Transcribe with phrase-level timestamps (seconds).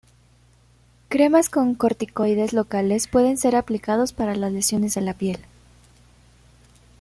[1.09, 5.37] Cremas con corticoides locales pueden ser aplicados para las lesiones en la piel.